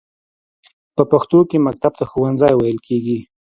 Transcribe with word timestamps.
په 0.95 1.03
پښتو 1.11 1.39
کې 1.49 1.63
مکتب 1.67 1.93
ته 1.99 2.03
ښوونځی 2.11 2.53
ویل 2.55 2.79
کیږی. 2.87 3.19